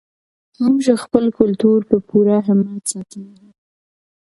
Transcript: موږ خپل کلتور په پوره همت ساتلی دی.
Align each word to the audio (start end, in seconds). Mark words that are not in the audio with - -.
موږ 0.63 0.83
خپل 1.03 1.25
کلتور 1.39 1.79
په 1.89 1.97
پوره 2.07 2.35
همت 2.47 2.83
ساتلی 2.91 3.31
دی. 3.39 3.49